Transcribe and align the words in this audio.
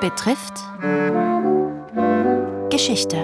betrifft 0.00 0.54
Geschichte. 2.70 3.16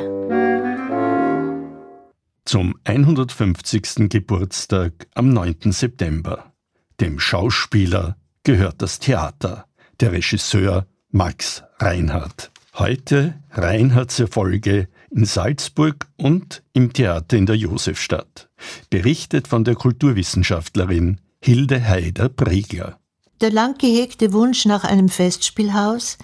Zum 2.45 2.75
150. 2.84 4.11
Geburtstag 4.11 5.07
am 5.14 5.30
9. 5.30 5.73
September. 5.73 6.52
Dem 7.00 7.18
Schauspieler 7.18 8.16
gehört 8.45 8.82
das 8.82 8.98
Theater, 8.98 9.66
der 10.00 10.12
Regisseur 10.12 10.86
Max 11.11 11.64
Reinhardt. 11.79 12.50
Heute 12.75 13.40
Reinhardts 13.52 14.20
Erfolge 14.20 14.88
in 15.11 15.24
Salzburg 15.24 16.06
und 16.16 16.62
im 16.74 16.93
Theater 16.93 17.38
in 17.38 17.46
der 17.46 17.56
Josefstadt. 17.56 18.50
Berichtet 18.90 19.48
von 19.48 19.64
der 19.64 19.77
Kulturwissenschaftlerin 19.77 21.20
Hilde 21.40 21.82
Heider-Pregler. 21.82 22.98
Der 23.43 23.50
lang 23.50 23.77
gehegte 23.77 24.33
Wunsch 24.33 24.65
nach 24.65 24.84
einem 24.84 25.10
Festspielhaus 25.10 26.16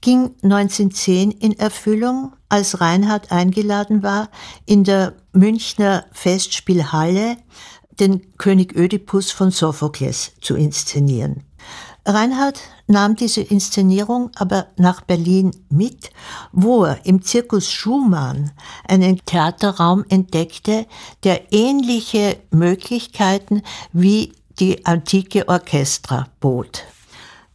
ging 0.00 0.36
1910 0.42 1.32
in 1.32 1.58
Erfüllung, 1.58 2.32
als 2.48 2.80
Reinhard 2.80 3.32
eingeladen 3.32 4.02
war, 4.04 4.28
in 4.66 4.84
der 4.84 5.14
Münchner 5.32 6.06
Festspielhalle 6.12 7.36
den 7.98 8.36
König 8.38 8.76
Ödipus 8.76 9.32
von 9.32 9.50
Sophokles 9.50 10.32
zu 10.40 10.54
inszenieren. 10.54 11.44
Reinhard 12.06 12.60
nahm 12.86 13.14
diese 13.14 13.42
Inszenierung 13.42 14.30
aber 14.36 14.68
nach 14.76 15.02
Berlin 15.02 15.50
mit, 15.68 16.10
wo 16.52 16.84
er 16.84 17.04
im 17.04 17.22
Zirkus 17.22 17.70
Schumann 17.70 18.52
einen 18.88 19.20
Theaterraum 19.24 20.04
entdeckte, 20.08 20.86
der 21.24 21.52
ähnliche 21.52 22.38
Möglichkeiten 22.50 23.62
wie 23.92 24.32
die 24.60 24.84
antike 24.84 25.48
Orchestra 25.48 26.28
bot. 26.38 26.84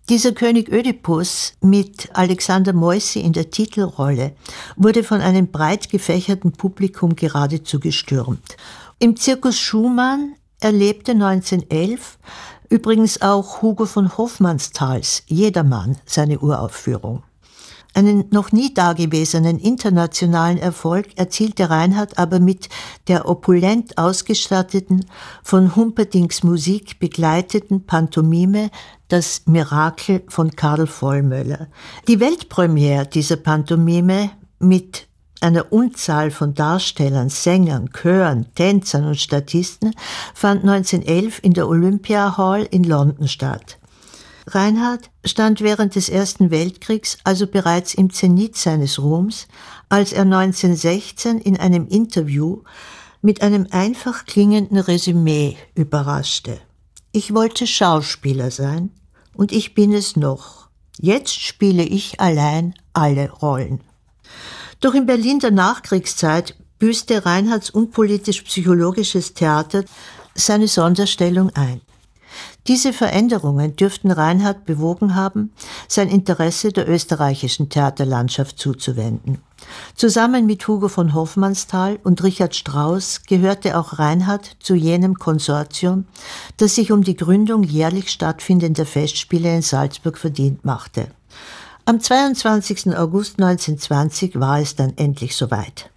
Dieser 0.10 0.34
König 0.34 0.70
Ödipus 0.72 1.54
mit 1.62 2.10
Alexander 2.14 2.74
Moissi 2.74 3.20
in 3.22 3.34
der 3.34 3.50
Titelrolle 3.50 4.36
wurde 4.76 5.04
von 5.04 5.22
einem 5.22 5.48
breit 5.48 5.90
gefächerten 5.90 6.52
Publikum 6.52 7.16
geradezu 7.16 7.80
gestürmt. 7.80 8.58
Im 9.00 9.16
Zirkus 9.16 9.60
Schumann 9.60 10.36
erlebte 10.60 11.12
1911 11.12 12.18
übrigens 12.70 13.22
auch 13.22 13.62
Hugo 13.62 13.86
von 13.86 14.18
Hofmannsthals 14.18 15.24
Jedermann 15.28 15.98
seine 16.06 16.40
Uraufführung. 16.40 17.24
Einen 17.96 18.26
noch 18.30 18.52
nie 18.52 18.74
dagewesenen 18.74 19.58
internationalen 19.58 20.58
Erfolg 20.58 21.18
erzielte 21.18 21.70
Reinhardt 21.70 22.18
aber 22.18 22.42
mit 22.42 22.68
der 23.08 23.30
opulent 23.30 23.98
ausgestatteten, 23.98 25.06
von 25.44 25.78
Humperdings 25.78 26.44
Musik 26.44 27.00
begleiteten 27.00 27.86
Pantomime 27.86 28.70
Das 29.08 29.44
Mirakel 29.46 30.24
von 30.28 30.52
Karl 30.52 30.88
Vollmöller. 30.88 31.68
Die 32.10 32.20
Weltpremiere 32.20 33.08
dieser 33.08 33.38
Pantomime 33.38 34.32
mit 34.60 35.08
einer 35.40 35.72
Unzahl 35.72 36.32
von 36.32 36.54
Darstellern, 36.54 37.30
Sängern, 37.30 37.92
Chören, 37.94 38.48
Tänzern 38.56 39.06
und 39.06 39.22
Statisten 39.22 39.96
fand 40.34 40.68
1911 40.68 41.40
in 41.44 41.54
der 41.54 41.70
Olympia 41.70 42.36
Hall 42.36 42.68
in 42.72 42.84
London 42.84 43.30
statt. 43.30 43.78
Reinhard 44.48 45.10
stand 45.24 45.62
während 45.62 45.96
des 45.96 46.08
Ersten 46.08 46.52
Weltkriegs 46.52 47.18
also 47.24 47.48
bereits 47.48 47.94
im 47.96 48.12
Zenit 48.12 48.56
seines 48.56 49.00
Ruhms, 49.00 49.48
als 49.90 50.14
er 50.14 50.22
1916 50.24 51.40
in 51.40 51.58
einem 51.58 51.88
Interview 51.88 52.62
mit 53.22 53.42
einem 53.42 53.68
einfach 53.72 54.26
klingenden 54.26 54.78
Resümee 54.78 55.58
überraschte. 55.74 56.60
Ich 57.12 57.34
wollte 57.34 57.66
Schauspieler 57.66 58.52
sein 58.52 58.92
und 59.34 59.52
ich 59.52 59.74
bin 59.74 59.94
es 59.94 60.16
noch. 60.16 60.70
Jetzt 61.00 61.42
spiele 61.42 61.84
ich 61.84 62.20
allein 62.20 62.76
alle 62.94 63.32
Rollen. 63.32 63.82
Doch 64.80 64.94
in 64.94 65.08
Berlin 65.08 65.40
der 65.40 65.52
Nachkriegszeit 65.52 66.56
büßte 66.78 67.26
Reinhards 67.26 67.72
unpolitisch-psychologisches 67.72 69.34
Theater 69.34 69.86
seine 70.36 70.68
Sonderstellung 70.68 71.50
ein. 71.56 71.82
Diese 72.68 72.94
Veränderungen 72.94 73.76
dürften 73.76 74.10
Reinhard 74.10 74.66
bewogen 74.66 75.14
haben, 75.14 75.54
sein 75.88 76.10
Interesse 76.10 76.72
der 76.72 76.90
österreichischen 76.90 77.70
Theaterlandschaft 77.70 78.58
zuzuwenden. 78.58 79.38
Zusammen 79.96 80.48
mit 80.48 80.68
Hugo 80.68 80.88
von 80.88 81.14
Hofmannsthal 81.14 82.00
und 82.04 82.24
Richard 82.24 82.56
Strauss 82.56 83.22
gehörte 83.28 83.78
auch 83.78 84.00
Reinhard 84.00 84.58
zu 84.60 84.74
jenem 84.74 85.16
Konsortium, 85.16 86.06
das 86.58 86.76
sich 86.76 86.92
um 86.92 87.04
die 87.04 87.16
Gründung 87.16 87.64
jährlich 87.64 88.10
stattfindender 88.10 88.86
Festspiele 88.86 89.56
in 89.56 89.62
Salzburg 89.62 90.18
verdient 90.18 90.66
machte. 90.66 91.08
Am 91.86 92.00
22. 92.00 92.98
August 92.98 93.40
1920 93.40 94.40
war 94.40 94.60
es 94.60 94.76
dann 94.76 94.94
endlich 94.98 95.36
soweit. 95.36 95.92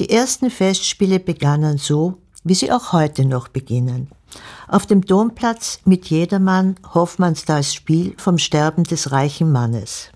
Die 0.00 0.10
ersten 0.10 0.50
Festspiele 0.50 1.20
begannen 1.20 1.78
so, 1.78 2.18
wie 2.42 2.54
sie 2.54 2.72
auch 2.72 2.92
heute 2.92 3.24
noch 3.24 3.46
beginnen. 3.46 4.08
Auf 4.66 4.86
dem 4.86 5.02
Domplatz 5.02 5.80
mit 5.84 6.06
Jedermann 6.06 6.76
Hoffmannsthals 6.94 7.74
Spiel 7.74 8.14
vom 8.18 8.38
Sterben 8.38 8.84
des 8.84 9.12
reichen 9.12 9.50
Mannes. 9.50 10.10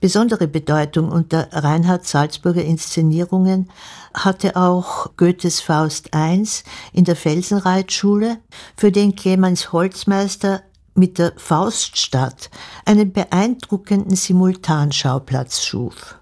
Besondere 0.00 0.48
Bedeutung 0.48 1.10
unter 1.10 1.48
Reinhard 1.50 2.06
Salzburger 2.06 2.62
Inszenierungen 2.62 3.70
hatte 4.12 4.54
auch 4.54 5.16
Goethes 5.16 5.60
Faust 5.60 6.10
I 6.14 6.46
in 6.92 7.04
der 7.04 7.16
Felsenreitschule, 7.16 8.38
für 8.76 8.92
den 8.92 9.16
Clemens 9.16 9.72
Holzmeister 9.72 10.62
mit 10.94 11.18
der 11.18 11.32
Fauststadt 11.36 12.50
einen 12.84 13.12
beeindruckenden 13.12 14.14
Simultanschauplatz 14.14 15.64
schuf. 15.64 16.16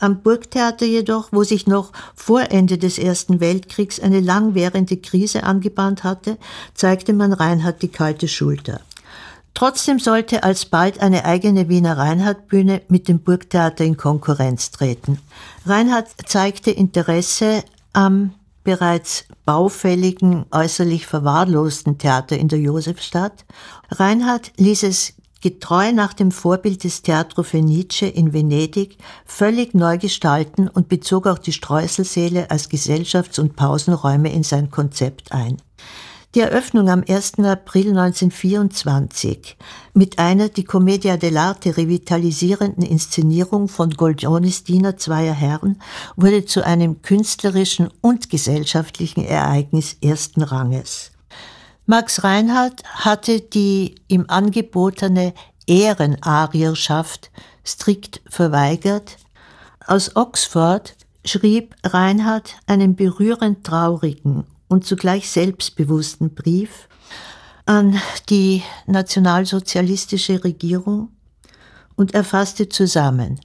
Am 0.00 0.22
Burgtheater 0.22 0.86
jedoch, 0.86 1.28
wo 1.30 1.44
sich 1.44 1.66
noch 1.66 1.92
vor 2.14 2.50
Ende 2.50 2.78
des 2.78 2.98
Ersten 2.98 3.38
Weltkriegs 3.38 4.00
eine 4.00 4.20
langwährende 4.20 4.96
Krise 4.96 5.44
angebahnt 5.44 6.04
hatte, 6.04 6.38
zeigte 6.74 7.12
man 7.12 7.34
Reinhard 7.34 7.82
die 7.82 7.88
kalte 7.88 8.26
Schulter. 8.26 8.80
Trotzdem 9.52 9.98
sollte 9.98 10.42
alsbald 10.42 11.00
eine 11.00 11.26
eigene 11.26 11.68
Wiener 11.68 11.98
Reinhardtbühne 11.98 12.80
mit 12.88 13.08
dem 13.08 13.20
Burgtheater 13.20 13.84
in 13.84 13.98
Konkurrenz 13.98 14.70
treten. 14.70 15.18
Reinhard 15.66 16.08
zeigte 16.26 16.70
Interesse 16.70 17.62
am 17.92 18.32
bereits 18.64 19.24
baufälligen, 19.44 20.46
äußerlich 20.50 21.06
verwahrlosten 21.06 21.98
Theater 21.98 22.38
in 22.38 22.48
der 22.48 22.58
Josefstadt. 22.58 23.44
Reinhard 23.90 24.52
ließ 24.56 24.84
es 24.84 25.14
getreu 25.40 25.92
nach 25.92 26.12
dem 26.12 26.30
Vorbild 26.30 26.84
des 26.84 27.02
Teatro 27.02 27.42
Fenice 27.42 28.02
in 28.02 28.32
Venedig, 28.32 28.98
völlig 29.24 29.74
neu 29.74 29.98
gestalten 29.98 30.68
und 30.68 30.88
bezog 30.88 31.26
auch 31.26 31.38
die 31.38 31.52
Streuselsäle 31.52 32.50
als 32.50 32.70
Gesellschafts- 32.70 33.40
und 33.40 33.56
Pausenräume 33.56 34.32
in 34.32 34.42
sein 34.42 34.70
Konzept 34.70 35.32
ein. 35.32 35.56
Die 36.36 36.40
Eröffnung 36.40 36.88
am 36.88 37.02
1. 37.08 37.40
April 37.40 37.88
1924 37.88 39.56
mit 39.94 40.20
einer 40.20 40.48
die 40.48 40.62
Commedia 40.62 41.14
dell'arte 41.14 41.76
revitalisierenden 41.76 42.84
Inszenierung 42.84 43.66
von 43.66 43.90
Goldionis 43.90 44.62
Diener 44.62 44.96
zweier 44.96 45.34
Herren 45.34 45.82
wurde 46.14 46.44
zu 46.44 46.64
einem 46.64 47.02
künstlerischen 47.02 47.88
und 48.00 48.30
gesellschaftlichen 48.30 49.24
Ereignis 49.24 49.96
ersten 50.00 50.42
Ranges. 50.42 51.10
Max 51.90 52.22
Reinhardt 52.22 52.84
hatte 52.84 53.40
die 53.40 53.96
ihm 54.06 54.26
angebotene 54.28 55.34
Ehrenarierschaft 55.66 57.32
strikt 57.66 58.20
verweigert. 58.28 59.16
Aus 59.88 60.14
Oxford 60.14 60.94
schrieb 61.24 61.74
Reinhardt 61.82 62.54
einen 62.68 62.94
berührend 62.94 63.66
traurigen 63.66 64.44
und 64.68 64.86
zugleich 64.86 65.28
selbstbewussten 65.30 66.32
Brief 66.32 66.88
an 67.66 68.00
die 68.28 68.62
nationalsozialistische 68.86 70.44
Regierung 70.44 71.08
und 71.96 72.14
er 72.14 72.22
fasste 72.22 72.68
zusammen, 72.68 73.40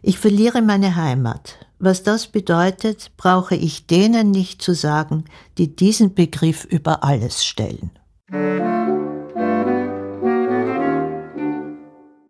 ich 0.00 0.18
verliere 0.18 0.62
meine 0.62 0.96
Heimat, 0.96 1.63
was 1.84 2.02
das 2.02 2.26
bedeutet, 2.26 3.12
brauche 3.16 3.54
ich 3.54 3.86
denen 3.86 4.30
nicht 4.30 4.62
zu 4.62 4.74
sagen, 4.74 5.24
die 5.58 5.74
diesen 5.74 6.14
Begriff 6.14 6.64
über 6.64 7.04
alles 7.04 7.44
stellen. 7.44 7.90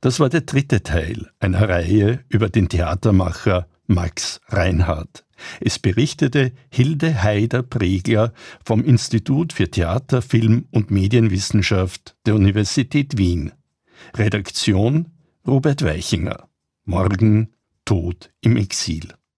Das 0.01 0.21
war 0.21 0.29
der 0.29 0.43
dritte 0.43 0.83
Teil 0.83 1.31
einer 1.41 1.67
Reihe 1.69 2.25
über 2.29 2.51
den 2.51 2.69
Theatermacher 2.69 3.67
Max 3.87 4.41
Reinhardt. 4.49 5.25
Es 5.61 5.79
berichtete 5.79 6.53
Hilde 6.71 7.23
Heider-Pregler 7.23 8.33
vom 8.65 8.85
Institut 8.85 9.53
für 9.53 9.71
Theater, 9.71 10.23
Film 10.23 10.67
und 10.71 10.91
Medienwissenschaft 10.91 12.17
der 12.27 12.35
Universität 12.35 13.17
Wien. 13.17 13.53
Redaktion 14.15 15.09
Robert 15.47 15.83
Weichinger. 15.83 16.49
Morgen 16.85 17.55
Tod 17.85 18.31
im 18.41 18.57
Exil. 18.57 19.09